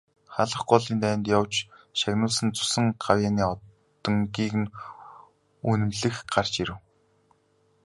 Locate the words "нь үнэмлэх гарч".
4.63-6.53